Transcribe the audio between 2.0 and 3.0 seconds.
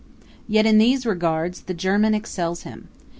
excels him.